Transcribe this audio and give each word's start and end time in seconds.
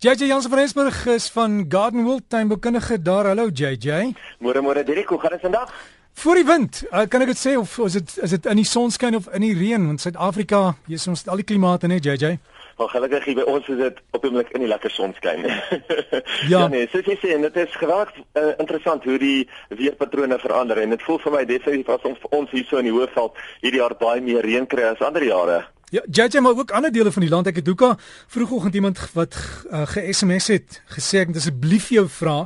JJ 0.00 0.28
Jansen 0.28 0.50
van 0.50 0.58
Esberg 0.58 1.06
is 1.06 1.30
van 1.30 1.64
Gardenwold 1.68 2.22
tuinbekundige 2.28 3.02
daar. 3.02 3.26
Hallo 3.26 3.48
JJ. 3.52 4.12
Môre 4.38 4.60
môre 4.62 4.84
Dirk, 4.84 5.08
hoe 5.08 5.18
gaan 5.18 5.30
dit 5.30 5.40
vandag? 5.40 5.72
Voor 6.12 6.34
die 6.34 6.44
wind. 6.44 6.84
Uh, 6.92 7.00
kan 7.10 7.24
ek 7.24 7.32
dit 7.32 7.38
sê 7.40 7.56
of 7.58 7.72
is 7.82 7.96
dit 7.96 8.12
is 8.22 8.30
dit 8.30 8.44
in 8.46 8.60
die 8.60 8.64
sonskyn 8.64 9.16
of 9.18 9.26
in 9.34 9.42
die 9.42 9.56
reën? 9.58 9.86
Want 9.86 10.00
Suid-Afrika, 10.00 10.76
hier 10.86 11.00
is 11.02 11.06
ons 11.10 11.26
al 11.26 11.42
die 11.42 11.46
klimate 11.48 11.90
net 11.90 12.06
JJ. 12.06 12.38
Maar 12.78 12.92
gelukkig 12.92 13.26
hier 13.26 13.40
by 13.40 13.46
ons 13.50 13.70
is 13.74 13.80
dit 13.80 13.98
op 14.14 14.22
die 14.22 14.30
oomblik 14.30 14.52
in 14.54 14.62
die 14.62 14.70
lekker 14.70 14.94
sonskyn. 14.94 15.42
ja. 15.50 16.20
ja 16.52 16.60
nee, 16.70 16.86
soos 16.92 17.10
jy 17.10 17.16
sê, 17.18 17.34
dit 17.48 17.58
is 17.64 17.74
geweldig 17.80 18.12
uh, 18.22 18.52
interessant 18.54 19.02
hoe 19.02 19.18
die 19.18 19.48
weerpatrone 19.80 20.38
verander 20.38 20.78
en 20.78 20.94
dit 20.94 21.02
voel 21.08 21.18
vir 21.26 21.34
my 21.40 21.42
definitief 21.50 21.90
asof 21.96 22.30
ons 22.30 22.54
hier 22.54 22.70
so 22.70 22.78
in 22.78 22.86
die 22.86 22.94
Hoëveld 22.94 23.42
hierdie 23.66 23.82
jaar 23.82 23.98
baie 23.98 24.22
meer 24.22 24.46
reën 24.46 24.70
kry 24.70 24.92
as 24.92 25.02
ander 25.02 25.26
jare. 25.26 25.64
Ja, 25.90 26.02
JJ 26.10 26.40
maar 26.40 26.56
ook 26.56 26.70
ander 26.70 26.92
dele 26.92 27.12
van 27.12 27.22
die 27.22 27.30
land. 27.30 27.46
Ek 27.48 27.62
het 27.62 27.66
hoeka 27.66 27.94
vroegoggend 28.28 28.74
iemand 28.76 28.98
wat 29.16 29.36
uh, 29.72 29.86
ge-SMS 29.88 30.50
het 30.52 30.82
gesê 30.92 31.22
ek 31.22 31.30
moet 31.30 31.38
asseblief 31.40 31.88
jou 31.94 32.04
vra. 32.12 32.42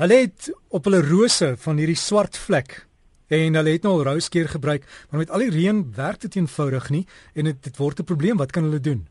Hulle 0.00 0.16
het 0.24 0.48
op 0.74 0.88
hulle 0.88 1.04
rose 1.06 1.52
van 1.62 1.78
hierdie 1.78 1.98
swart 1.98 2.38
vlek 2.38 2.80
en 3.30 3.54
hulle 3.54 3.76
het 3.76 3.86
nou 3.86 3.92
al 3.94 4.08
rouskeer 4.08 4.50
gebruik, 4.50 4.88
maar 5.10 5.22
met 5.22 5.30
al 5.30 5.44
die 5.44 5.52
reën 5.54 5.84
werk 5.94 6.24
dit 6.26 6.40
eenvoudig 6.40 6.90
nie 6.90 7.04
en 7.38 7.46
dit 7.52 7.62
dit 7.62 7.76
word 7.78 8.00
'n 8.00 8.10
probleem. 8.10 8.42
Wat 8.42 8.50
kan 8.50 8.66
hulle 8.66 8.80
doen? 8.80 9.06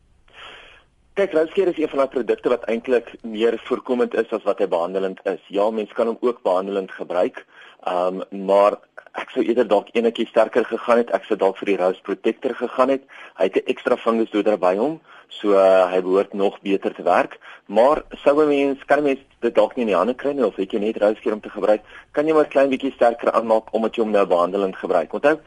Kyk, 1.14 1.32
rouskeer 1.32 1.68
is 1.68 1.78
een 1.78 1.88
van 1.88 1.98
daai 1.98 2.12
produkte 2.12 2.48
wat 2.48 2.68
eintlik 2.68 3.14
meer 3.22 3.60
voorkomend 3.64 4.14
is 4.14 4.28
as 4.30 4.44
wat 4.44 4.58
hy 4.58 4.68
behandelend 4.68 5.20
is. 5.24 5.40
Ja, 5.48 5.70
mense 5.70 5.94
kan 5.94 6.06
hom 6.06 6.18
ook 6.20 6.42
behandelend 6.42 6.92
gebruik. 6.92 7.46
Ehm 7.80 8.20
um, 8.30 8.44
maar 8.44 8.76
ek 9.18 9.30
sou 9.34 9.42
eerder 9.42 9.66
dalk 9.68 9.88
enetjie 9.94 10.26
sterker 10.26 10.64
gegaan 10.64 11.00
het. 11.02 11.10
Ek 11.10 11.24
sou 11.24 11.36
dalk 11.38 11.58
vir 11.58 11.72
die 11.72 11.76
Rose 11.80 12.02
Protector 12.02 12.54
gegaan 12.54 12.94
het. 12.94 13.02
Hy 13.38 13.44
het 13.44 13.56
'n 13.56 13.70
ekstra 13.72 13.96
fungusdoder 13.96 14.58
by 14.58 14.76
hom, 14.76 15.00
so 15.28 15.54
uh, 15.54 15.90
hy 15.90 16.00
behoort 16.00 16.32
nog 16.34 16.60
beter 16.62 16.94
te 16.94 17.02
werk. 17.02 17.38
Maar 17.66 18.02
sou 18.24 18.42
'n 18.42 18.48
mens 18.48 18.84
kan 18.84 19.02
mens 19.02 19.20
dit 19.40 19.54
dalk 19.54 19.76
nie 19.76 19.82
in 19.82 19.92
die 19.92 19.96
hande 19.96 20.14
kry 20.14 20.32
nie 20.32 20.46
of 20.46 20.56
het 20.56 20.72
jy 20.72 20.78
net 20.78 20.96
Rose 20.96 21.20
keer 21.20 21.32
om 21.32 21.40
te 21.40 21.50
gebruik, 21.50 21.82
kan 22.12 22.26
jy 22.26 22.34
maar 22.34 22.46
klein 22.46 22.70
bietjie 22.70 22.92
sterker 22.92 23.32
aanmaak 23.32 23.72
omdat 23.72 23.96
jy 23.96 24.02
hom 24.02 24.12
nou 24.12 24.26
behandelend 24.26 24.76
gebruik. 24.76 25.12
Onthou, 25.12 25.38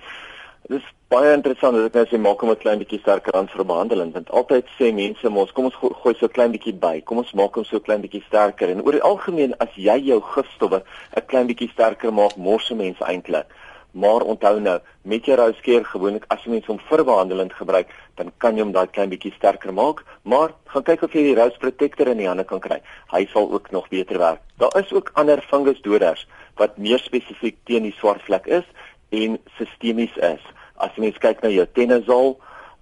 Dit 0.63 0.79
is 0.79 0.91
baie 1.11 1.33
interessant 1.35 1.75
dat 1.75 1.89
ek 1.89 1.95
nou 1.97 2.03
sê 2.07 2.17
maak 2.23 2.39
hom 2.39 2.51
'n 2.51 2.61
klein 2.61 2.79
bietjie 2.79 2.99
sterker 3.01 3.35
aan 3.35 3.49
vir 3.51 3.65
behandeling 3.67 4.13
want 4.15 4.29
altyd 4.39 4.69
sê 4.79 4.93
mense 4.95 5.29
mos 5.29 5.51
kom 5.51 5.65
ons 5.65 5.75
gooi 5.75 6.13
so 6.15 6.25
'n 6.25 6.35
klein 6.37 6.53
bietjie 6.53 6.73
by. 6.85 7.01
Kom 7.01 7.17
ons 7.17 7.33
maak 7.33 7.55
hom 7.55 7.65
so 7.65 7.75
'n 7.75 7.83
klein 7.87 8.01
bietjie 8.01 8.23
sterker 8.27 8.69
en 8.69 8.81
oor 8.85 8.95
die 8.95 9.03
algemeen 9.11 9.53
as 9.59 9.75
jy 9.75 9.97
jou 10.07 10.21
gifstowwe 10.21 10.79
'n 11.17 11.25
klein 11.27 11.47
bietjie 11.47 11.69
sterker 11.73 12.13
maak, 12.13 12.37
mors 12.37 12.69
mense 12.69 13.03
eintlik. 13.03 13.45
Maar 13.91 14.21
onthou 14.21 14.59
nou, 14.59 14.79
met 15.03 15.25
jou 15.25 15.35
rouskeer 15.35 15.85
gewoonlik 15.85 16.25
as 16.29 16.43
jy 16.45 16.51
mens 16.51 16.65
hom 16.65 16.79
vir 16.79 17.03
behandeling 17.03 17.51
gebruik, 17.53 17.87
dan 18.15 18.31
kan 18.37 18.55
jy 18.55 18.63
hom 18.63 18.71
daai 18.71 18.87
klein 18.87 19.09
bietjie 19.09 19.33
sterker 19.35 19.73
maak, 19.73 20.05
maar 20.23 20.53
gaan 20.65 20.83
kyk 20.83 21.03
of 21.03 21.13
jy 21.13 21.23
die 21.23 21.35
rose 21.35 21.57
protector 21.59 22.07
in 22.07 22.17
die 22.17 22.27
hande 22.27 22.43
kan 22.43 22.59
kry. 22.59 22.81
Hy 23.11 23.27
sal 23.33 23.51
ook 23.51 23.71
nog 23.71 23.89
beter 23.89 24.17
werk. 24.17 24.39
Daar 24.57 24.79
is 24.79 24.93
ook 24.93 25.11
ander 25.13 25.41
fungusdoders 25.41 26.25
wat 26.55 26.77
meer 26.77 26.99
spesifiek 26.99 27.57
teen 27.65 27.83
die 27.83 27.95
swart 27.99 28.21
vlek 28.21 28.47
is 28.47 28.63
en 29.13 29.37
sistemies 29.57 30.15
is. 30.17 30.43
As 30.81 30.93
jy 30.95 31.07
mens 31.07 31.19
kyk 31.21 31.43
na 31.43 31.51
jou 31.53 31.65
Tenazol, 31.77 32.35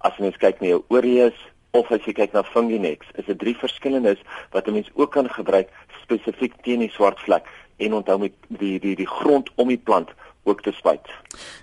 as 0.06 0.16
jy 0.18 0.26
mens 0.26 0.40
kyk 0.40 0.62
na 0.62 0.72
jou 0.74 0.82
Oreus 0.94 1.38
of 1.76 1.90
as 1.94 2.04
jy 2.08 2.14
kyk 2.16 2.34
na 2.36 2.44
Funginex, 2.48 3.08
is 3.20 3.28
dit 3.28 3.38
drie 3.38 3.56
verskillendes 3.56 4.20
wat 4.52 4.68
'n 4.68 4.74
mens 4.78 4.90
ook 4.94 5.12
kan 5.12 5.28
gebruik 5.28 5.68
spesifiek 6.02 6.54
teen 6.62 6.80
die 6.80 6.90
swart 6.90 7.20
vlek 7.20 7.44
en 7.76 7.94
onthou 7.94 8.18
met 8.18 8.32
die 8.48 8.78
die 8.80 8.96
die 8.96 9.08
grond 9.08 9.50
om 9.56 9.68
die 9.68 9.78
plant 9.78 10.10
ook 10.44 10.62
te 10.62 10.72
spuit. 10.72 11.06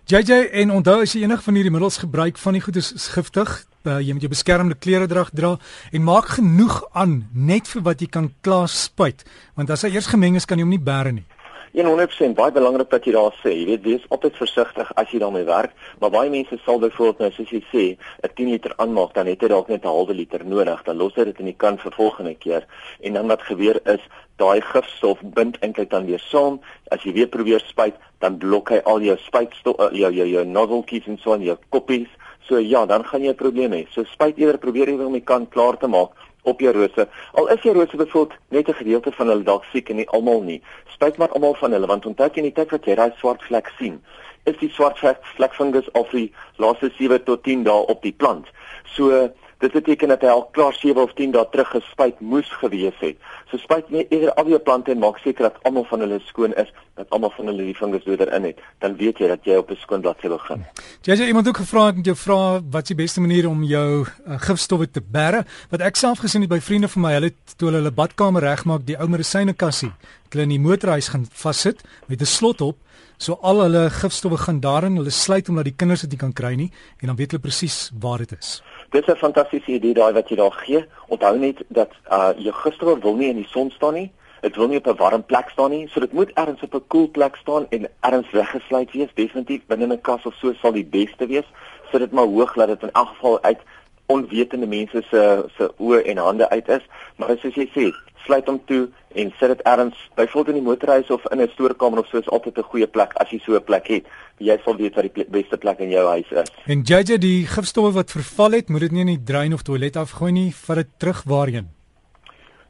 JJ 0.06 0.50
en 0.62 0.72
onthou 0.72 1.02
as 1.02 1.14
jy 1.14 1.24
enig 1.24 1.44
van 1.44 1.56
hierdie 1.56 1.72
middels 1.72 1.98
gebruik 1.98 2.38
van 2.38 2.54
die 2.54 2.62
goed 2.62 2.76
is 2.76 3.10
giftig, 3.14 3.66
uh, 3.84 4.00
jy 4.00 4.14
moet 4.14 4.22
jou 4.22 4.32
beskermende 4.32 4.78
klere 4.80 5.08
dra 5.08 5.26
dra 5.34 5.58
en 5.92 6.04
maak 6.04 6.26
genoeg 6.38 6.82
aan 6.94 7.28
net 7.34 7.68
vir 7.68 7.82
wat 7.82 8.02
jy 8.02 8.08
kan 8.08 8.32
klaar 8.42 8.70
spuit, 8.72 9.26
want 9.56 9.70
as 9.70 9.84
hy 9.84 9.94
eers 9.94 10.08
gemeng 10.08 10.36
is 10.40 10.46
kan 10.46 10.58
jy 10.58 10.64
hom 10.68 10.74
nie 10.74 10.80
bære 10.80 11.12
nie. 11.12 11.28
100% 11.74 12.36
baie 12.36 12.52
belangrik 12.52 12.90
dat 12.90 13.06
jy 13.06 13.12
daar 13.14 13.36
sê, 13.44 13.52
jy 13.54 13.66
weet, 13.66 13.84
wees 13.84 14.06
altyd 14.10 14.38
versigtig 14.38 14.92
as 14.96 15.12
jy 15.12 15.20
daarmee 15.20 15.46
werk, 15.46 15.74
maar 16.00 16.10
baie 16.10 16.30
mense 16.30 16.58
sal 16.66 16.80
byvoorbeeld 16.80 17.20
nou 17.20 17.32
soos 17.32 17.52
jy 17.52 17.62
sê, 17.72 17.84
'n 18.24 18.34
10 18.36 18.50
liter 18.50 18.74
aanmaak, 18.78 19.14
dan 19.14 19.28
het 19.28 19.42
jy 19.42 19.48
dalk 19.48 19.70
net 19.70 19.84
'n 19.84 19.88
halwe 19.88 20.14
liter 20.14 20.46
nodig, 20.46 20.84
dan 20.84 20.98
los 20.98 21.14
jy 21.16 21.26
dit 21.26 21.40
in 21.40 21.46
die 21.46 21.58
kan 21.58 21.78
vir 21.78 21.92
volgende 21.92 22.36
keer. 22.36 22.66
En 23.02 23.14
dan 23.14 23.28
wat 23.28 23.42
gebeur 23.42 23.80
is, 23.86 24.02
daai 24.38 24.62
gifstof 24.62 25.20
bind 25.22 25.58
eintlik 25.60 25.90
dan 25.90 26.06
weer 26.06 26.20
saam. 26.20 26.60
As 26.92 27.04
jy 27.04 27.14
weer 27.14 27.28
probeer 27.28 27.60
spuit, 27.60 27.96
dan 28.20 28.38
blok 28.38 28.70
hy 28.70 28.82
al 28.86 29.02
jou 29.02 29.18
spuitstof, 29.18 29.80
uh, 29.80 29.92
jou 29.92 30.12
jou 30.14 30.28
jou 30.28 30.46
nozzletjies 30.46 31.08
en 31.08 31.18
so 31.18 31.34
aan 31.34 31.44
jou 31.44 31.58
koppies. 31.70 32.08
So 32.48 32.58
ja, 32.58 32.86
dan 32.86 33.04
gaan 33.06 33.22
jy 33.22 33.30
'n 33.30 33.36
probleem 33.36 33.72
hê. 33.72 33.86
So 33.92 34.04
spuit 34.04 34.38
eerder 34.38 34.58
probeer 34.58 34.88
jy 34.88 35.06
om 35.06 35.14
die 35.14 35.22
kan 35.22 35.48
klaar 35.50 35.78
te 35.78 35.88
maak 35.88 36.10
op 36.44 36.60
jou 36.60 36.74
rose. 36.74 37.08
Al 37.32 37.50
is 37.50 37.62
jou 37.62 37.76
rose 37.76 37.96
bevoeld 37.96 38.34
net 38.50 38.68
'n 38.68 38.74
gedeelte 38.74 39.12
van 39.12 39.28
hulle 39.28 39.44
dalk 39.44 39.64
siek 39.72 39.90
en 39.90 39.96
nie 39.96 40.10
almal 40.10 40.42
nie. 40.42 40.62
Spuit 40.88 41.18
maar 41.18 41.32
almal 41.32 41.54
van 41.54 41.72
hulle 41.72 41.88
want 41.88 42.06
onthou 42.06 42.30
jy 42.32 42.38
in 42.38 42.44
die 42.44 42.54
tyd 42.54 42.72
wat 42.72 42.86
jy 42.86 42.96
daai 42.96 43.12
swart 43.18 43.44
vlek 43.44 43.72
sien, 43.78 44.04
is 44.44 44.58
die 44.58 44.70
swart 44.70 44.98
vlek 45.00 45.54
al 45.94 46.06
vir 46.06 46.20
die 46.20 46.34
laaste 46.56 46.92
7 46.98 47.24
tot 47.24 47.44
10 47.44 47.64
dae 47.64 47.86
op 47.88 48.02
die 48.02 48.12
plant. 48.12 48.48
So 48.84 49.30
Dit 49.60 49.74
beteken 49.76 50.08
dat 50.08 50.22
hy 50.24 50.32
al 50.32 50.46
klaar 50.56 50.74
7 50.74 51.02
of 51.04 51.12
10 51.18 51.34
dae 51.36 51.44
terug 51.52 51.68
gespuit 51.74 52.20
moes 52.24 52.48
gewees 52.62 52.96
het. 53.02 53.18
So 53.52 53.60
spuit 53.60 53.90
net 53.92 54.12
eerder 54.14 54.32
al 54.40 54.48
jou 54.54 54.60
plante 54.64 54.94
en 54.94 55.02
maak 55.04 55.20
seker 55.20 55.50
dat 55.50 55.58
almal 55.68 55.84
van 55.90 56.06
hulle 56.06 56.20
skoon 56.30 56.54
is, 56.62 56.70
dat 56.96 57.10
almal 57.16 57.34
van 57.36 57.52
hulle 57.52 57.66
die 57.68 57.76
fungusdoder 57.76 58.32
in 58.38 58.48
het. 58.48 58.62
Dan 58.80 58.96
weet 58.96 59.20
jy 59.20 59.28
dat 59.28 59.44
jy 59.44 59.58
op 59.60 59.72
'n 59.72 59.76
skoon 59.82 60.02
bladsy 60.02 60.32
begin. 60.32 60.64
Jy 61.04 61.12
het 61.12 61.28
iemand 61.28 61.48
ook 61.48 61.58
gevra 61.58 61.86
het 61.86 62.06
jou 62.06 62.16
vra 62.16 62.62
wat 62.72 62.82
is 62.82 62.96
die 62.96 63.04
beste 63.04 63.22
manier 63.22 63.50
om 63.50 63.64
jou 63.64 64.06
uh, 64.06 64.40
gifstowwe 64.40 64.92
te 64.92 65.02
bære? 65.02 65.44
Wat 65.70 65.82
ek 65.82 65.96
self 65.96 66.20
gesien 66.20 66.42
het 66.42 66.50
by 66.50 66.60
vriende 66.60 66.88
van 66.88 67.02
my, 67.02 67.14
hulle 67.14 67.34
toe 67.58 67.68
hulle 67.68 67.78
hulle 67.84 67.92
badkamer 67.92 68.42
regmaak, 68.42 68.86
die 68.86 68.98
ou 68.98 69.08
medisynekassie, 69.08 69.92
hulle 70.30 70.44
in 70.44 70.50
die 70.50 70.60
motorhuis 70.60 71.10
gaan 71.10 71.28
vassit 71.32 71.84
met 72.08 72.22
'n 72.22 72.26
slot 72.26 72.62
op. 72.62 72.78
So 73.18 73.36
al 73.42 73.60
hulle 73.60 73.90
gifstowwe 73.90 74.38
gaan 74.38 74.60
daarin, 74.60 74.96
hulle 74.96 75.10
sluit 75.10 75.50
omdat 75.50 75.64
die 75.64 75.76
kinders 75.76 76.02
dit 76.02 76.12
nie 76.12 76.20
kan 76.20 76.34
kry 76.34 76.54
nie 76.56 76.72
en 77.02 77.08
dan 77.08 77.16
weet 77.16 77.32
hulle 77.32 77.44
presies 77.44 77.92
waar 78.00 78.18
dit 78.18 78.32
is. 78.40 78.62
Dit 78.90 79.08
is 79.08 79.14
'n 79.14 79.18
fantastiese 79.18 79.72
idee 79.72 79.94
daai 79.94 80.14
wat 80.14 80.30
jy 80.30 80.36
daar 80.36 80.52
gee. 80.52 80.86
Onthou 81.08 81.38
net 81.38 81.64
dat 81.68 81.92
uh 82.12 82.30
jou 82.38 82.54
gister 82.54 83.00
wil 83.00 83.16
nie 83.16 83.30
in 83.30 83.36
die 83.36 83.48
son 83.48 83.72
staan 83.72 83.94
nie. 83.94 84.12
Dit 84.42 84.56
wil 84.56 84.68
nie 84.68 84.78
op 84.78 84.88
'n 84.88 84.96
warm 84.96 85.26
plek 85.26 85.50
staan 85.50 85.70
nie. 85.70 85.88
So 85.88 86.00
dit 86.00 86.14
moet 86.14 86.32
ergens 86.34 86.62
op 86.62 86.74
'n 86.74 86.88
koel 86.88 87.10
plek 87.10 87.36
staan 87.36 87.66
en 87.70 87.90
ergens 88.00 88.32
weggesluit 88.32 88.92
wees. 88.92 89.14
Definitief 89.14 89.62
binne 89.66 89.86
'n 89.86 90.02
kas 90.02 90.26
of 90.26 90.34
so 90.34 90.54
sal 90.54 90.72
die 90.72 90.86
beste 90.86 91.28
wees. 91.28 91.46
Sit 91.92 92.00
dit 92.00 92.12
maar 92.12 92.26
hoog 92.26 92.54
dat 92.54 92.68
dit 92.68 92.82
in 92.82 92.92
elk 92.92 93.08
geval 93.08 93.42
uit 93.42 93.60
onwetende 94.06 94.68
mense 94.68 95.04
se 95.10 95.46
se 95.58 95.72
oë 95.78 96.02
en 96.04 96.18
hande 96.18 96.50
uit 96.50 96.68
is. 96.68 96.86
Maar 97.16 97.38
soos 97.38 97.56
jy 97.56 97.70
sê, 97.76 97.94
sluit 98.26 98.48
hom 98.48 98.60
toe 98.66 98.90
en 99.16 99.32
sit 99.40 99.48
dit 99.48 99.62
ergens 99.62 100.10
byvoorbeeld 100.16 100.56
in 100.56 100.62
die 100.64 100.70
motorhuis 100.70 101.10
of 101.10 101.26
in 101.32 101.42
'n 101.42 101.50
stoorkamer 101.54 102.00
of 102.00 102.08
so 102.08 102.18
is 102.18 102.30
altyd 102.30 102.58
'n 102.58 102.70
goeie 102.72 102.88
plek 102.88 103.14
as 103.14 103.30
jy 103.30 103.40
so 103.40 103.56
'n 103.56 103.64
plek 103.64 103.88
het. 103.88 104.06
Jy 104.38 104.60
sal 104.64 104.76
weet 104.76 104.96
wat 104.96 105.04
die 105.04 105.12
plek, 105.12 105.30
beste 105.30 105.58
plek 105.58 105.80
in 105.80 105.90
jou 105.90 106.08
huis 106.08 106.32
is. 106.32 106.52
En 106.66 106.82
JJ 106.82 107.18
die 107.18 107.46
gifstowwe 107.46 107.92
wat 107.92 108.12
verval 108.12 108.52
het, 108.52 108.70
moet 108.70 108.80
dit 108.82 108.92
nie 108.92 109.02
in 109.02 109.08
die 109.18 109.24
drein 109.24 109.54
of 109.54 109.62
toilet 109.62 109.96
afgooi 109.96 110.32
nie, 110.32 110.56
vat 110.56 110.76
dit 110.76 110.88
terug 110.98 111.24
waarheen. 111.24 111.70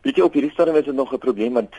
Weet 0.02 0.16
jy 0.16 0.24
op 0.24 0.34
hierdie 0.34 0.52
stadium 0.52 0.76
is 0.76 0.86
dit 0.86 0.96
nog 0.96 1.14
'n 1.14 1.18
probleem 1.18 1.54
want 1.54 1.76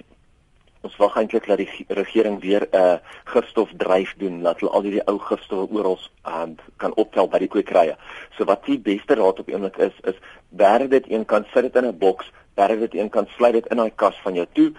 ons 0.80 0.96
wag 0.96 1.16
eintlik 1.20 1.46
dat 1.46 1.60
die 1.60 1.84
regering 1.88 2.40
weer 2.40 2.66
'n 2.70 2.76
uh, 2.76 2.96
gifstofdryf 3.24 4.14
doen 4.18 4.42
dat 4.42 4.60
hulle 4.60 4.72
al 4.72 4.82
hierdie 4.82 5.06
ou 5.06 5.18
gifstowwe 5.18 5.68
oral 5.78 5.98
um, 6.26 6.56
kan 6.76 6.94
optel 6.94 7.28
by 7.28 7.38
die 7.38 7.48
kwekerye. 7.48 7.96
So 8.36 8.44
wat 8.44 8.64
die 8.64 8.78
beste 8.78 9.14
raad 9.14 9.38
op 9.38 9.48
oomblik 9.48 9.76
is 9.76 9.96
is 10.04 10.16
berg 10.48 10.88
dit 10.88 11.10
een 11.10 11.24
kant 11.24 11.46
sit 11.52 11.62
dit 11.62 11.76
in 11.76 11.88
'n 11.88 11.98
boks 11.98 12.32
berg 12.54 12.78
dit 12.78 12.94
een 12.94 13.10
kant 13.10 13.28
sluit 13.28 13.52
dit 13.52 13.66
in 13.66 13.76
daai 13.76 13.92
kas 13.94 14.16
van 14.22 14.34
jou 14.34 14.46
toe 14.52 14.72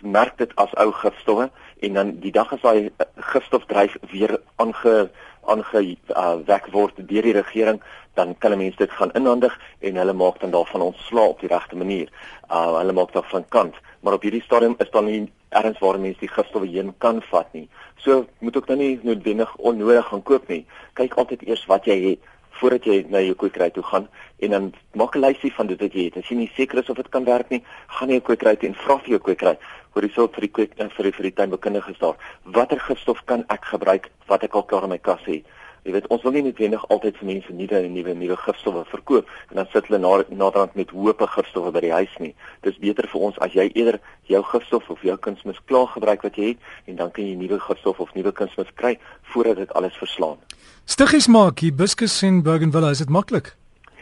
merk 0.00 0.38
dit 0.38 0.52
as 0.54 0.74
ou 0.74 0.92
gifstowwe 0.92 1.50
en 1.80 1.92
dan 1.92 2.18
die 2.20 2.32
dag 2.32 2.52
as 2.52 2.60
daai 2.60 2.84
uh, 2.84 3.06
gifstofdryf 3.16 3.96
weer 4.10 4.40
aange 4.56 5.10
aange 5.48 5.96
uh, 6.16 6.60
word 6.72 6.94
deur 6.96 7.22
die 7.22 7.32
regering 7.32 7.80
dan 8.18 8.34
kan 8.38 8.58
mense 8.58 8.76
dit 8.76 8.90
gaan 8.90 9.12
inhandig 9.12 9.54
en 9.80 9.96
hulle 9.96 10.12
maak 10.12 10.40
dan 10.40 10.50
daarvan 10.50 10.80
ontslaa 10.90 11.32
op 11.32 11.40
die 11.40 11.48
regte 11.48 11.76
manier. 11.76 12.08
Uh 12.50 12.76
hulle 12.78 12.92
maak 12.92 13.12
dit 13.12 13.30
van 13.32 13.44
kant, 13.48 13.74
maar 14.00 14.16
op 14.16 14.22
hierdie 14.26 14.42
stadium 14.42 14.74
is 14.78 14.90
dan 14.90 15.04
nie 15.04 15.32
erns 15.48 15.78
waar 15.78 15.98
mense 16.00 16.20
die 16.20 16.30
gifstowwe 16.32 16.68
heen 16.68 16.94
kan 16.98 17.22
vat 17.30 17.52
nie. 17.52 17.68
So 17.96 18.26
moet 18.38 18.56
ook 18.56 18.66
dan 18.66 18.78
nie 18.78 18.98
noodwendig 19.02 19.56
onnodig 19.56 20.06
gaan 20.06 20.22
koop 20.22 20.48
nie. 20.48 20.66
Kyk 20.94 21.14
altyd 21.14 21.46
eers 21.48 21.64
wat 21.66 21.84
jy 21.88 21.98
het 22.08 22.34
voordat 22.58 22.86
jy 22.90 23.04
na 23.08 23.20
jou 23.22 23.36
kwekery 23.38 23.70
toe 23.70 23.84
gaan 23.86 24.08
en 24.42 24.50
dan 24.50 24.72
maak 24.98 25.14
'n 25.14 25.20
lysie 25.20 25.52
van 25.54 25.66
dit 25.66 25.80
wat 25.80 25.92
jy 25.92 26.04
het. 26.04 26.16
As 26.16 26.28
jy 26.28 26.36
nie 26.36 26.50
seker 26.56 26.78
is 26.78 26.90
of 26.90 26.96
dit 26.96 27.08
kan 27.08 27.24
werk 27.24 27.50
nie, 27.50 27.62
gaan 27.86 28.08
jy 28.08 28.14
jou 28.14 28.24
kwekery 28.24 28.56
toe 28.56 28.68
en 28.68 28.74
vra 28.74 28.98
vir 28.98 29.10
jou 29.10 29.18
kwekery 29.18 29.56
oor 29.94 30.02
die 30.02 30.12
soort 30.12 30.34
vir 30.34 30.40
die 30.40 30.54
kweek 30.56 30.72
en 30.78 30.90
vir 30.90 31.04
die 31.04 31.12
vir 31.12 31.22
die 31.22 31.34
tuinbekundiges 31.34 31.98
daar. 31.98 32.16
Watter 32.44 32.80
gifstof 32.80 33.24
kan 33.24 33.44
ek 33.48 33.64
gebruik 33.64 34.10
wat 34.26 34.42
ek 34.42 34.54
al 34.54 34.62
klaar 34.62 34.82
in 34.82 34.90
my 34.90 34.98
kas 34.98 35.24
het? 35.24 35.44
Jy 35.88 35.94
weet 35.94 36.06
ons 36.12 36.20
wil 36.20 36.34
nie 36.36 36.42
noodwendig 36.44 36.82
altyd 36.92 37.16
vir 37.16 37.26
mense 37.30 37.54
nuwe 37.56 37.78
en 37.78 37.94
nuwe 37.96 38.12
nuwe 38.12 38.34
gifstowwe 38.36 38.82
verkoop 38.90 39.30
en 39.48 39.56
dan 39.56 39.68
sit 39.72 39.86
hulle 39.88 40.00
na 40.02 40.10
naderhand 40.28 40.74
met 40.76 40.90
hoop 40.92 41.22
gifstowwe 41.32 41.70
by 41.72 41.80
die 41.80 41.92
huis 41.94 42.16
nie. 42.20 42.34
Dis 42.66 42.76
beter 42.82 43.06
vir 43.08 43.22
ons 43.28 43.38
as 43.46 43.54
jy 43.56 43.70
eerder 43.70 43.96
jou 44.28 44.42
gifstof 44.50 44.90
of 44.92 45.00
jou 45.06 45.14
kunsmis 45.16 45.56
klaar 45.64 45.86
gebruik 45.94 46.26
wat 46.26 46.36
jy 46.36 46.50
het 46.50 46.92
en 46.92 46.98
dan 46.98 47.14
kan 47.16 47.24
jy 47.24 47.38
nuwe 47.40 47.56
gifstof 47.64 48.02
of 48.04 48.12
nuwe 48.12 48.34
kunsmis 48.36 48.68
kry 48.76 48.98
voordat 49.32 49.62
dit 49.62 49.72
alles 49.80 49.96
verslaan. 49.96 50.36
Stiggies 50.84 51.28
maak 51.32 51.64
hibiscus 51.64 52.18
en 52.28 52.42
bougainvillea, 52.44 52.92
is 52.92 53.00
dit 53.00 53.14
maklik? 53.16 53.54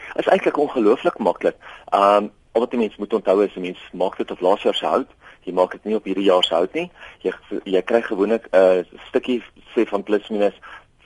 Dit 0.09 0.25
is 0.25 0.31
eintlik 0.33 0.59
ongelooflik 0.59 1.23
maklik. 1.23 1.55
Um 1.95 2.27
al 2.51 2.65
wat 2.65 2.73
'n 2.73 2.83
mens 2.83 2.97
moet 2.97 3.13
onthou 3.13 3.43
is 3.45 3.55
'n 3.55 3.61
mens 3.61 3.79
maak 3.93 4.17
dit 4.17 4.31
op 4.31 4.39
laas 4.41 4.61
jaar 4.61 4.75
se 4.75 4.85
hout, 4.85 5.11
jy 5.43 5.53
maak 5.53 5.71
dit 5.71 5.83
nie 5.83 5.95
op 5.95 6.03
hierdie 6.03 6.27
jaar 6.27 6.43
se 6.43 6.53
hout 6.53 6.73
nie. 6.73 6.91
Jy 7.23 7.31
jy 7.63 7.81
kry 7.81 8.01
gewoonlik 8.01 8.47
'n 8.51 8.57
uh, 8.57 8.83
stukkie 9.07 9.43
sê 9.75 9.87
van 9.87 10.03
plus 10.03 10.27
minus 10.29 10.59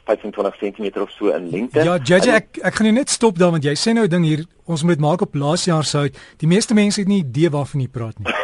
25 0.06 0.58
cm 0.58 1.02
of 1.02 1.12
so 1.12 1.30
in 1.30 1.50
lengte. 1.50 1.84
Ja, 1.84 1.98
JJ, 1.98 2.30
ek 2.30 2.58
ek 2.62 2.76
gaan 2.76 2.90
jou 2.90 2.96
net 2.96 3.10
stop 3.10 3.38
daar 3.38 3.52
want 3.52 3.64
jy 3.64 3.76
sê 3.76 3.94
nou 3.94 4.06
'n 4.06 4.10
ding 4.10 4.26
hier, 4.26 4.46
ons 4.66 4.84
moet 4.84 5.00
maak 5.00 5.22
op 5.22 5.36
laas 5.36 5.66
jaar 5.66 5.84
se 5.84 5.98
hout. 5.98 6.18
Die 6.38 6.48
meeste 6.48 6.74
mense 6.74 7.00
het 7.00 7.08
nie 7.08 7.24
idee 7.24 7.50
waarvan 7.50 7.82
jy 7.82 7.88
praat 7.88 8.18
nie. 8.20 8.34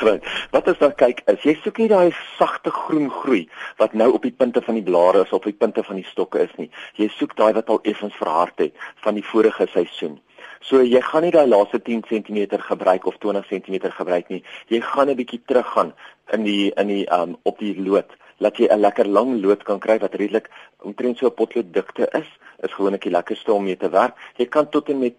Right. 0.00 0.24
Wat 0.50 0.68
as 0.68 0.78
dan 0.80 0.94
kyk 0.96 1.20
is 1.28 1.42
jy 1.44 1.52
soek 1.60 1.76
nie 1.78 1.88
daai 1.88 2.10
sagte 2.38 2.70
groen 2.72 3.10
groei 3.12 3.42
wat 3.76 3.92
nou 3.92 4.14
op 4.16 4.22
die 4.24 4.32
punte 4.32 4.62
van 4.64 4.78
die 4.78 4.82
blare 4.86 5.26
is 5.26 5.32
of 5.32 5.42
op 5.42 5.48
die 5.50 5.60
punte 5.60 5.84
van 5.84 5.96
die 6.00 6.06
stokke 6.08 6.40
is 6.40 6.54
nie. 6.56 6.70
Jy 6.96 7.10
soek 7.18 7.36
daai 7.36 7.52
wat 7.52 7.68
al 7.68 7.82
effens 7.84 8.16
verhard 8.16 8.56
het 8.64 8.72
van 9.04 9.14
die 9.14 9.24
vorige 9.24 9.66
seisoen. 9.74 10.16
So 10.64 10.80
jy 10.80 11.02
gaan 11.04 11.26
nie 11.26 11.34
daai 11.36 11.46
laaste 11.48 11.82
10 11.84 12.06
cm 12.08 12.56
gebruik 12.64 13.06
of 13.06 13.20
20 13.20 13.46
cm 13.52 13.92
gebruik 13.92 14.32
nie. 14.32 14.42
Jy 14.72 14.80
gaan 14.80 15.10
'n 15.10 15.16
bietjie 15.20 15.42
teruggaan 15.44 15.92
in 16.32 16.48
die 16.48 16.72
in 16.76 16.88
die 16.88 17.06
um 17.12 17.36
op 17.44 17.58
die 17.58 17.76
lood 17.76 18.16
dat 18.40 18.56
jy 18.56 18.68
'n 18.68 18.80
lekker 18.80 19.06
lang 19.06 19.40
lood 19.44 19.62
kan 19.62 19.78
kry 19.78 19.98
wat 19.98 20.14
redelik 20.14 20.50
omtrent 20.82 21.18
so 21.18 21.26
'n 21.26 21.34
potlood 21.34 21.72
dikte 21.72 22.08
is. 22.12 22.28
Is 22.62 22.72
gewoonlik 22.72 23.02
die 23.02 23.16
lekkerste 23.16 23.52
om 23.52 23.64
mee 23.64 23.76
te 23.76 23.88
werk. 23.88 24.14
Jy 24.36 24.46
kan 24.46 24.68
tot 24.68 24.88
en 24.88 24.98
met 24.98 25.16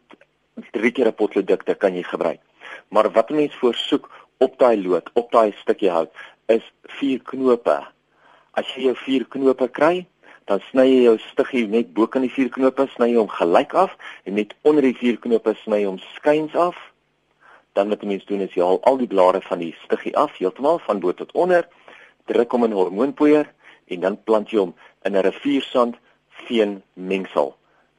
3 0.71 0.91
keer 0.91 1.07
'n 1.07 1.13
potlood 1.13 1.47
dikte 1.47 1.75
kan 1.75 1.93
jy 1.93 2.03
gebruik. 2.03 2.39
Maar 2.89 3.11
wat 3.11 3.29
'n 3.29 3.35
mens 3.35 3.55
voorsoek 3.55 4.09
op 4.37 4.57
daai 4.59 4.81
lood, 4.87 5.09
op 5.13 5.31
daai 5.31 5.51
stukkie 5.51 5.89
hout 5.89 6.11
is 6.45 6.71
4 6.83 7.19
knope. 7.19 7.87
As 8.53 8.67
jy 8.75 8.81
jou 8.81 8.95
4 8.95 9.25
knope 9.25 9.67
kry, 9.67 10.05
dan 10.51 10.61
sny 10.67 10.83
jy 10.89 11.03
jou 11.05 11.17
stiggie 11.31 11.67
net 11.71 11.93
bo 11.95 12.07
kan 12.11 12.25
die 12.25 12.31
vier 12.33 12.49
knope 12.51 12.87
sny 12.95 13.13
hom 13.15 13.29
gelyk 13.31 13.75
af 13.77 13.93
en 14.27 14.35
net 14.39 14.55
onder 14.67 14.83
die 14.83 14.97
vier 14.97 15.19
knope 15.23 15.53
sny 15.61 15.83
hom 15.85 15.99
skuins 16.15 16.55
af. 16.59 16.75
Dan 17.77 17.93
wat 17.93 18.01
jy 18.03 18.09
moet 18.09 18.25
doen 18.27 18.43
is 18.43 18.57
jy 18.57 18.65
haal 18.65 18.81
al 18.89 18.97
die 18.99 19.07
blare 19.07 19.39
van 19.45 19.61
die 19.63 19.71
stiggie 19.85 20.15
af 20.19 20.35
heeltemal 20.39 20.81
van 20.87 20.99
bo 20.99 21.13
tot 21.15 21.31
onder, 21.31 21.67
druk 22.25 22.51
hom 22.51 22.63
in 22.63 22.71
hormoonpoeier 22.71 23.49
en 23.87 23.99
dan 23.99 24.17
plant 24.23 24.49
jy 24.49 24.59
hom 24.59 24.73
in 25.05 25.15
'n 25.15 25.23
riviersand 25.23 25.95
veen 26.47 26.81
mengsel. 26.93 27.55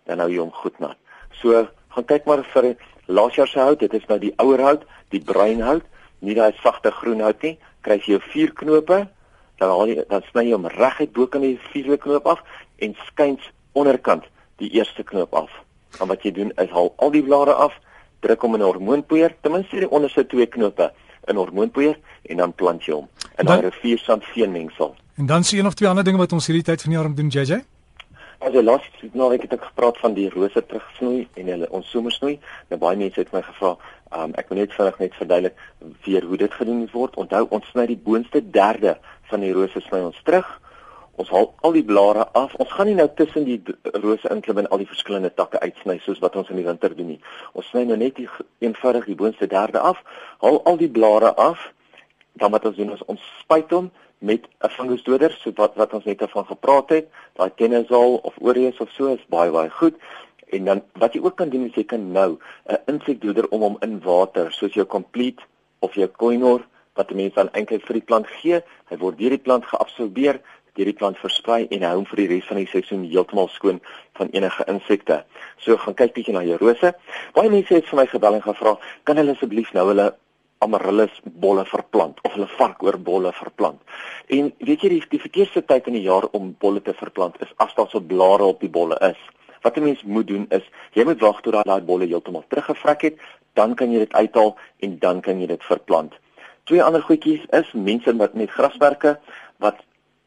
Dan 0.06 0.18
hou 0.18 0.28
jy 0.28 0.38
hom 0.38 0.52
goed 0.52 0.78
nat. 0.80 0.96
So 1.32 1.68
gaan 1.88 2.04
kyk 2.04 2.26
maar 2.26 2.44
vir 2.44 2.76
laas 3.06 3.34
jaar 3.34 3.48
se 3.48 3.58
hout, 3.58 3.78
dit 3.78 3.94
is 3.94 4.06
nou 4.08 4.18
die 4.18 4.34
ouer 4.36 4.60
hout, 4.60 4.84
die 5.10 5.20
bruin 5.20 5.60
hout, 5.60 5.84
nie 6.18 6.34
daai 6.34 6.52
sagte 6.62 6.90
groen 6.90 7.20
hout 7.20 7.42
nie. 7.42 7.58
Kry 7.82 7.98
jy 7.98 8.12
jou 8.12 8.20
vier 8.20 8.52
knope 8.52 9.08
dan 9.62 9.70
haal 9.70 9.90
jy 9.90 10.02
dan 10.10 10.24
sny 10.30 10.48
jy 10.48 10.56
hom 10.56 10.66
reguit 10.74 11.12
bo 11.14 11.28
kan 11.30 11.44
die 11.44 11.58
vierde 11.70 11.98
knoop 12.02 12.26
af 12.26 12.40
en 12.82 12.96
skuins 13.06 13.44
onderkant 13.78 14.26
die 14.58 14.70
eerste 14.74 15.04
knoop 15.06 15.34
af. 15.38 15.50
Dan 15.98 16.10
wat 16.10 16.24
jy 16.26 16.32
doen 16.34 16.50
is 16.58 16.70
haal 16.74 16.90
al 17.04 17.12
die 17.14 17.22
blare 17.22 17.54
af, 17.54 17.76
druk 18.26 18.42
hom 18.42 18.56
in 18.56 18.62
'n 18.62 18.70
hormoonpoeier, 18.70 19.34
ten 19.42 19.52
minste 19.52 19.78
die 19.78 19.90
onderste 19.90 20.26
twee 20.26 20.46
knope 20.46 20.90
in 21.30 21.36
hormoonpoeier 21.36 21.98
en 22.22 22.36
dan 22.36 22.52
plant 22.52 22.84
jy 22.84 22.94
hom 22.94 23.08
in 23.38 23.48
'n 23.48 23.60
riviersand 23.60 24.24
veenmengsel. 24.24 24.94
En 25.16 25.26
dan 25.26 25.44
sien 25.44 25.58
jy 25.58 25.64
nog 25.64 25.74
twee 25.74 25.88
ander 25.88 26.04
dinge 26.04 26.18
wat 26.18 26.32
ons 26.32 26.46
hierdie 26.46 26.64
tyd 26.64 26.82
van 26.82 26.90
die 26.90 26.98
jaar 26.98 27.06
om 27.06 27.14
doen 27.14 27.28
JJ? 27.28 27.62
As 28.38 28.52
jy 28.52 28.62
laas 28.62 28.82
nou 29.12 29.32
ek 29.34 29.42
het 29.42 29.52
ek 29.52 29.64
gepraat 29.64 29.98
van 29.98 30.14
die 30.14 30.28
rose 30.32 30.66
terugsnoei 30.66 31.28
en 31.34 31.46
hulle 31.46 31.68
ons 31.70 31.90
somersnoei. 31.90 32.40
Nou 32.70 32.78
baie 32.80 32.96
mense 32.96 33.20
het 33.20 33.32
my 33.32 33.42
gevra, 33.42 33.76
um, 34.16 34.32
ek 34.34 34.48
wil 34.48 34.58
net 34.58 34.72
vinnig 34.72 34.98
net 34.98 35.14
verduidelik 35.14 35.56
weer 36.04 36.24
hoe 36.24 36.36
dit 36.36 36.54
gedoen 36.54 36.88
word. 36.92 37.16
Onthou 37.16 37.46
ons 37.50 37.68
sny 37.70 37.86
die 37.86 38.00
boonste 38.04 38.42
derde 38.50 38.96
van 39.30 39.40
die 39.40 39.52
rose 39.52 39.80
sny 39.80 40.00
ons 40.08 40.18
terug. 40.24 40.48
Ons 41.22 41.30
haal 41.30 41.52
al 41.62 41.76
die 41.76 41.84
blare 41.86 42.24
af. 42.34 42.54
Ons 42.58 42.72
gaan 42.74 42.88
nie 42.90 42.96
nou 42.98 43.06
tussen 43.14 43.44
die 43.46 43.60
rose 44.02 44.30
inklim 44.34 44.58
en 44.58 44.68
al 44.74 44.80
die 44.82 44.88
verskillende 44.90 45.30
takke 45.38 45.60
uitsny 45.62 46.00
soos 46.02 46.18
wat 46.24 46.34
ons 46.40 46.48
in 46.50 46.58
die 46.58 46.66
winter 46.66 46.96
doen 46.98 47.12
nie. 47.12 47.20
Ons 47.54 47.68
sny 47.70 47.84
nou 47.86 47.98
net 48.00 48.16
die 48.18 48.26
eenvoudig 48.64 49.06
die 49.06 49.18
boonste 49.20 49.46
derde 49.46 49.78
af, 49.92 50.00
haal 50.42 50.58
al 50.66 50.80
die 50.80 50.90
blare 50.90 51.30
af. 51.38 51.68
Dan 52.42 52.50
wat 52.56 52.66
ons 52.66 52.80
doen 52.80 52.90
is 52.96 53.04
ons 53.12 53.22
spuit 53.38 53.70
hom 53.70 53.92
met 54.18 54.48
'n 54.66 54.72
fungusdoder 54.78 55.30
so 55.38 55.52
wat 55.60 55.78
wat 55.78 55.94
ons 55.94 56.08
net 56.10 56.26
van 56.34 56.46
gepraat 56.46 56.90
het. 56.90 57.06
Daai 57.38 57.50
Kenazol 57.54 58.18
of 58.22 58.34
Oreus 58.40 58.80
of 58.80 58.90
so 58.90 59.14
is 59.14 59.22
baie 59.28 59.50
baie 59.50 59.70
goed. 59.70 59.94
En 60.50 60.64
dan 60.64 60.82
wat 60.98 61.14
jy 61.14 61.22
ook 61.22 61.36
kan 61.36 61.48
doen 61.48 61.66
is 61.70 61.74
jy 61.74 61.84
kan 61.84 62.12
nou 62.12 62.38
'n 62.66 62.82
insekdoder 62.86 63.48
om 63.50 63.60
hom 63.60 63.76
in 63.80 64.00
water 64.00 64.52
soos 64.52 64.74
jou 64.74 64.86
complete 64.86 65.42
of 65.78 65.94
jou 65.94 66.08
koinor 66.08 66.66
wat 66.94 67.08
die 67.08 67.16
mens 67.16 67.34
dan 67.34 67.48
eintlik 67.52 67.86
vir 67.86 67.94
die 67.94 68.08
plant 68.08 68.26
gee. 68.26 68.60
Hy 68.90 68.96
word 68.96 69.18
deur 69.18 69.30
die 69.30 69.38
plant 69.38 69.64
geabsorbeer, 69.64 70.40
deur 70.76 70.88
die 70.88 70.96
plant 70.96 71.18
versprei 71.20 71.66
en 71.70 71.84
hou 71.86 71.94
hom 71.98 72.06
vir 72.08 72.22
die 72.22 72.28
res 72.34 72.48
van 72.48 72.60
die 72.60 72.68
seisoen 72.70 73.04
heeltemal 73.04 73.48
skoon 73.52 73.80
van 74.18 74.30
enige 74.32 74.64
insekte. 74.72 75.22
So 75.64 75.76
gaan 75.76 75.96
kyk 75.98 76.14
bietjie 76.16 76.34
na 76.36 76.44
jou 76.46 76.58
rose. 76.60 76.94
Baie 77.36 77.50
mense 77.52 77.74
het 77.74 77.88
vir 77.90 78.00
my 78.00 78.06
gebel 78.06 78.38
en 78.38 78.44
gevra, 78.46 78.76
kan 79.04 79.20
hulle 79.20 79.36
asseblief 79.36 79.72
nou 79.76 79.86
hulle 79.90 80.12
amaryllis 80.62 81.14
bolle 81.24 81.64
verplant 81.66 82.20
of 82.22 82.34
hulle 82.36 82.48
varkoorbolle 82.56 83.32
verplant. 83.36 83.80
En 84.30 84.50
weet 84.62 84.84
jy 84.86 84.94
die, 84.94 85.02
die 85.16 85.22
verkeerde 85.22 85.64
tyd 85.66 85.90
in 85.90 85.98
die 85.98 86.06
jaar 86.06 86.28
om 86.38 86.52
bolle 86.62 86.82
te 86.84 86.94
verplant 86.96 87.38
is 87.44 87.52
as 87.64 87.74
daar 87.78 87.90
so 87.90 88.00
blare 88.00 88.46
op 88.54 88.62
die 88.62 88.72
bolle 88.72 88.98
is. 89.10 89.20
Wat 89.62 89.76
'n 89.76 89.84
mens 89.84 90.02
moet 90.02 90.26
doen 90.26 90.46
is 90.50 90.64
jy 90.94 91.04
moet 91.04 91.20
wag 91.20 91.40
tot 91.42 91.54
daai 91.64 91.80
bolle 91.80 92.06
heeltemal 92.06 92.44
teruggevrek 92.48 93.02
het, 93.02 93.16
dan 93.54 93.74
kan 93.74 93.92
jy 93.92 93.98
dit 93.98 94.12
uithaal 94.12 94.56
en 94.80 94.98
dan 94.98 95.20
kan 95.20 95.40
jy 95.40 95.46
dit 95.46 95.64
verplant. 95.64 96.14
Twee 96.64 96.82
ander 96.82 97.02
goedjies 97.02 97.44
is 97.50 97.72
mense 97.72 98.16
wat 98.16 98.34
met 98.34 98.50
graswerke 98.50 99.18
wat 99.58 99.82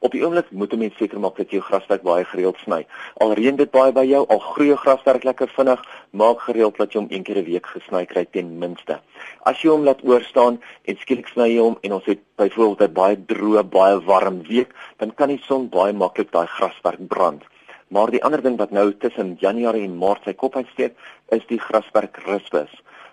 op 0.06 0.14
die 0.14 0.22
oomblik 0.22 0.52
moet 0.52 0.74
'n 0.74 0.78
mens 0.78 0.98
seker 0.98 1.20
maak 1.20 1.38
dat 1.38 1.50
jy 1.50 1.58
jou 1.58 1.66
graswerk 1.66 2.04
baie 2.04 2.26
gereeld 2.26 2.58
sny. 2.64 2.86
Al 3.18 3.34
reën 3.34 3.56
dit 3.56 3.72
baie 3.72 3.92
by 3.92 4.04
jou, 4.06 4.26
al 4.30 4.40
groei 4.40 4.68
jou 4.68 4.78
graswerk 4.78 5.24
lekker 5.24 5.50
vinnig, 5.58 5.82
maak 6.12 6.40
gereeld 6.40 6.78
dat 6.78 6.94
jy 6.94 7.00
hom 7.00 7.08
een 7.10 7.24
keer 7.24 7.38
'n 7.38 7.46
week 7.46 7.66
gesny 7.66 8.06
kry 8.06 8.26
ten 8.26 8.60
minste. 8.60 9.00
As 9.44 9.62
jy 9.62 9.70
hom 9.70 9.84
laat 9.84 10.04
oor 10.04 10.22
staan 10.22 10.62
en 10.86 10.98
skielik 10.98 11.28
sny 11.28 11.48
jy 11.56 11.60
hom 11.60 11.78
en 11.82 11.94
ons 11.94 12.06
het 12.06 12.20
byvoorbeeld 12.38 12.90
'n 12.90 12.94
baie 12.94 13.18
droë, 13.26 13.64
baie 13.64 14.00
warm 14.06 14.44
week, 14.44 14.74
dan 14.98 15.14
kan 15.16 15.30
die 15.30 15.42
son 15.48 15.70
baie 15.70 15.94
maklik 15.94 16.32
daai 16.32 16.48
graswerk 16.48 17.08
brand. 17.08 17.44
Maar 17.88 18.12
die 18.12 18.24
ander 18.24 18.42
ding 18.42 18.58
wat 18.58 18.72
nou 18.72 18.94
tussen 18.98 19.36
Januarie 19.40 19.84
en 19.84 19.98
Maart 19.98 20.24
sy 20.24 20.34
kop 20.34 20.56
uitsteek, 20.56 20.94
is 21.30 21.46
die 21.48 21.60
graswerk 21.60 22.18
rispus. 22.26 22.72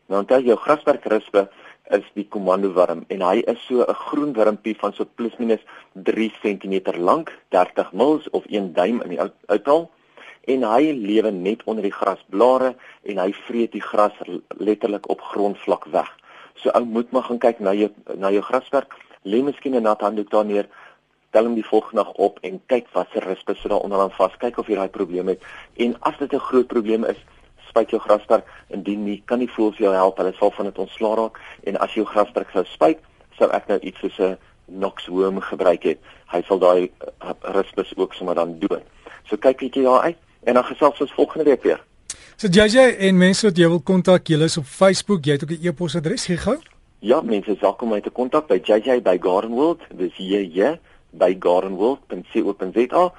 Nou 0.08 0.20
onthou 0.20 0.40
jou 0.42 0.56
graswerk 0.56 1.04
rispus 1.04 1.48
is 1.90 2.04
die 2.14 2.26
komando 2.28 2.72
worm 2.72 3.04
en 3.08 3.22
hy 3.22 3.42
is 3.52 3.58
so 3.66 3.82
'n 3.82 3.94
groen 3.94 4.32
wurmpie 4.32 4.76
van 4.78 4.92
so 4.92 5.04
plus 5.04 5.36
minus 5.38 5.60
3 5.92 6.32
cm 6.42 6.98
lank, 6.98 7.32
30 7.48 7.92
mils 7.92 8.30
of 8.30 8.44
1 8.46 8.72
duim 8.72 9.02
in 9.02 9.08
die 9.08 9.20
uithaal. 9.46 9.90
En 10.44 10.62
hy 10.62 10.92
lewe 10.92 11.30
net 11.30 11.62
onder 11.64 11.82
die 11.82 11.92
grasblare 11.92 12.74
en 13.02 13.18
hy 13.18 13.32
vreet 13.32 13.72
die 13.72 13.82
gras 13.82 14.12
letterlik 14.48 15.08
op 15.08 15.20
grondvlak 15.20 15.84
weg. 15.84 16.10
So 16.54 16.70
ou 16.70 16.84
moet 16.84 17.10
maar 17.10 17.22
gaan 17.22 17.38
kyk 17.38 17.58
na 17.60 17.72
jou 17.72 17.90
na 18.16 18.30
jou 18.30 18.42
graswerk, 18.42 18.94
lê 19.24 19.42
miskien 19.42 19.74
'n 19.74 19.82
nat 19.82 20.00
handdoek 20.00 20.30
daar 20.30 20.44
neer, 20.44 20.68
tel 21.30 21.44
hom 21.44 21.54
die 21.54 21.66
volgende 21.66 22.02
dag 22.02 22.12
op 22.12 22.38
en 22.42 22.60
kyk 22.66 22.88
wat 22.92 23.08
se 23.12 23.20
rispe 23.20 23.54
so 23.54 23.68
daar 23.68 23.84
onderaan 23.86 24.10
vas, 24.10 24.36
kyk 24.38 24.58
of 24.58 24.68
jy 24.68 24.74
daai 24.74 24.88
probleem 24.88 25.28
het. 25.32 25.42
En 25.76 25.96
as 26.00 26.18
dit 26.18 26.32
'n 26.32 26.38
groot 26.38 26.66
probleem 26.66 27.04
is, 27.04 27.16
spuit 27.72 27.90
jou 27.90 28.00
grasperk 28.00 28.48
indien 28.76 29.04
nie 29.08 29.18
kan 29.26 29.40
nie 29.40 29.50
voel 29.56 29.72
vir 29.72 29.88
jou 29.88 29.94
help. 29.96 30.20
Hulle 30.20 30.36
sal 30.38 30.54
van 30.58 30.70
dit 30.70 30.78
ontslaa 30.78 31.18
raak. 31.24 31.40
En 31.64 31.80
as 31.80 31.96
jou 31.96 32.04
grasperk 32.06 32.52
sou 32.52 32.64
spuit 32.70 33.00
sou 33.40 33.48
ek 33.50 33.68
nou 33.72 33.80
iets 33.80 34.04
soos 34.04 34.18
'n 34.20 34.36
noxworm 34.66 35.40
gebruik 35.40 35.82
het. 35.82 35.98
Hy 36.32 36.42
sal 36.48 36.58
daai 36.58 36.90
uh, 37.20 37.32
rispus 37.56 37.96
ook 37.96 38.14
sommer 38.14 38.34
dan 38.34 38.58
doen 38.58 38.84
so 39.32 39.40
kyk 39.40 39.62
bietjie 39.62 39.86
daar 39.86 40.08
uit 40.10 40.18
en 40.44 40.58
dan 40.58 40.64
gesels 40.68 41.00
ons 41.00 41.14
volgende 41.16 41.44
week 41.50 41.62
weer. 41.62 41.80
So 42.36 42.48
JJ 42.48 42.96
en 43.08 43.18
mense 43.18 43.46
wat 43.46 43.58
jy 43.58 43.68
wil 43.70 43.82
kontak 43.92 44.28
jy 44.28 44.40
is 44.44 44.58
op 44.60 44.68
Facebook 44.68 45.26
jy 45.26 45.38
het 45.38 45.44
ook 45.46 45.54
'n 45.56 45.66
e-posadres 45.68 46.26
gee 46.26 46.36
gou. 46.36 46.58
Ja 47.00 47.20
mense 47.20 47.50
is 47.50 47.60
welkom 47.60 47.88
om 47.88 47.94
my 47.94 48.00
te 48.00 48.10
kontak 48.10 48.46
by 48.48 48.60
JJ 48.64 49.02
by 49.02 49.18
Gardenworld 49.20 49.80
dis 49.94 50.16
jy 50.16 50.78
by 51.10 51.36
gardenworld.co.za 51.38 53.12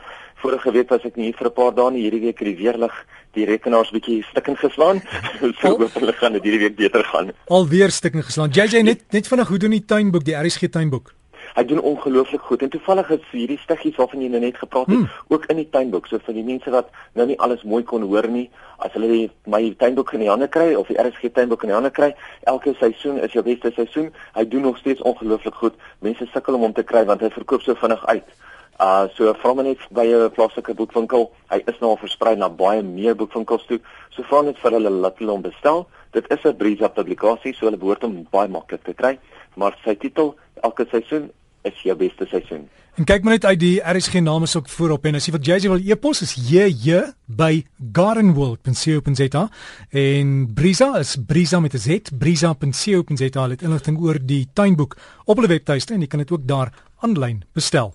vorige 0.44 0.72
week 0.76 0.92
was 0.92 1.06
ek 1.08 1.16
nie 1.16 1.32
hier 1.32 1.40
vir 1.40 1.50
'n 1.50 1.58
paar 1.60 1.74
dae 1.76 1.92
nie 1.92 2.04
hierdie 2.06 2.24
week 2.28 2.40
het 2.40 2.50
die 2.52 2.60
weerlig 2.60 2.94
die 3.38 3.46
rekenaars 3.50 3.92
bietjie 3.96 4.22
stikken 4.30 4.58
geslaan. 4.58 5.02
so 5.60 5.74
hoop 5.78 6.00
hulle 6.00 6.14
gaan 6.20 6.38
dit 6.38 6.44
hierdie 6.44 6.64
week 6.68 6.76
beter 6.76 7.04
gaan. 7.12 7.34
Alweer 7.48 7.92
stikken 7.92 8.24
geslaan. 8.24 8.50
JJ 8.50 8.84
net 8.84 9.04
net 9.12 9.28
vinnig 9.28 9.48
hoe 9.48 9.60
doen 9.60 9.78
die 9.78 9.86
tuinboek, 9.86 10.26
die 10.26 10.38
RSG 10.38 10.70
tuinboek? 10.70 11.14
Hy 11.54 11.64
doen 11.70 11.82
ongelooflik 11.86 12.42
goed 12.42 12.62
en 12.66 12.70
toevallig 12.74 13.10
is 13.14 13.26
hierdie 13.32 13.60
stiggies 13.62 13.98
waarvan 14.00 14.22
jy 14.24 14.30
nou 14.34 14.40
net 14.42 14.58
gepraat 14.58 14.88
het 14.90 14.96
hmm. 14.96 15.10
ook 15.28 15.46
in 15.54 15.60
die 15.62 15.68
tuinboek. 15.70 16.08
So 16.10 16.22
vir 16.26 16.38
die 16.40 16.46
mense 16.48 16.72
wat 16.74 16.90
nou 17.14 17.28
nie 17.30 17.38
alles 17.46 17.64
mooi 17.64 17.84
kon 17.90 18.06
hoor 18.10 18.28
nie, 18.28 18.48
as 18.86 18.96
hulle 18.98 19.10
die 19.12 19.28
my 19.46 19.62
tuinboek 19.78 20.16
in 20.18 20.26
die 20.26 20.32
hande 20.32 20.50
kry 20.56 20.72
of 20.80 20.90
die 20.90 20.98
RSG 20.98 21.30
tuinboek 21.36 21.66
in 21.68 21.74
die 21.74 21.78
hande 21.78 21.94
kry, 21.94 22.14
elke 22.50 22.74
seisoen 22.80 23.22
is 23.22 23.36
jou 23.38 23.46
beste 23.46 23.74
seisoen. 23.76 24.10
Hy 24.38 24.48
doen 24.50 24.66
nog 24.70 24.82
steeds 24.82 25.06
ongelooflik 25.06 25.62
goed. 25.62 25.78
Mense 26.02 26.26
sukkel 26.34 26.58
om 26.58 26.66
hom 26.68 26.74
te 26.74 26.86
kry 26.88 27.06
want 27.10 27.22
hy 27.22 27.30
verkoop 27.34 27.62
so 27.62 27.78
vinnig 27.84 28.06
uit. 28.10 28.34
Uh 28.80 29.08
so 29.16 29.34
vra 29.42 29.54
maar 29.54 29.64
net 29.64 29.78
by 29.92 30.06
'n 30.06 30.32
plaaslike 30.32 30.74
boekwinkel. 30.74 31.32
Hy 31.50 31.62
is 31.66 31.80
nou 31.80 31.90
al 31.92 32.02
versprei 32.02 32.36
na 32.36 32.50
baie 32.50 32.82
meer 32.82 33.16
boekwinkels 33.16 33.66
toe. 33.66 33.80
So 34.10 34.24
vra 34.24 34.42
net 34.42 34.58
vir 34.58 34.72
hulle 34.72 34.90
laat 34.90 35.18
hulle 35.18 35.32
hom 35.32 35.42
bestel. 35.42 35.88
Dit 36.12 36.32
is 36.32 36.46
'n 36.46 36.58
Brisa 36.58 36.88
publikasie, 36.88 37.54
so 37.54 37.66
hulle 37.66 37.78
behoort 37.78 38.02
hom 38.02 38.28
baie 38.32 38.48
maklik 38.48 38.84
te 38.84 38.94
kry. 38.94 39.20
Maar 39.56 39.78
sy 39.84 39.96
titel 39.96 40.36
elke 40.62 40.86
seisoen 40.90 41.32
is 41.64 41.82
jou 41.84 41.96
beste 41.96 42.26
seisoen. 42.26 42.68
En 42.94 43.08
kyk 43.10 43.24
maar 43.26 43.34
net 43.34 43.46
uit 43.46 43.60
die 43.60 43.80
RSG 43.82 44.20
naam 44.22 44.44
is 44.46 44.56
ook 44.56 44.70
voorop 44.70 45.06
en 45.10 45.16
as 45.18 45.26
jy 45.26 45.34
vir 45.34 45.48
JJ 45.48 45.70
wil 45.72 45.82
e-pos 45.82 46.22
is 46.22 46.36
jj 46.38 47.00
by 47.26 47.64
gardenworld.co.za 47.98 49.48
en 49.90 50.36
Brisa 50.54 50.92
is 51.00 51.16
Brisa 51.18 51.60
met 51.60 51.74
'n 51.74 51.78
z 51.78 52.14
brisa.co.za 52.20 53.50
het 53.50 53.62
inligting 53.62 53.98
oor 54.00 54.20
die 54.22 54.48
tuinboek 54.54 54.98
op 55.26 55.36
hulle 55.36 55.48
webtuiste 55.48 55.94
en 55.94 56.02
jy 56.02 56.08
kan 56.08 56.20
dit 56.20 56.32
ook 56.32 56.48
daar 56.48 56.74
aanlyn 57.02 57.44
bestel. 57.54 57.94